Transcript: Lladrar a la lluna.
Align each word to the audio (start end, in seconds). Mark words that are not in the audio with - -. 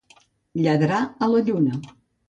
Lladrar 0.63 1.03
a 1.27 1.31
la 1.35 1.47
lluna. 1.51 1.81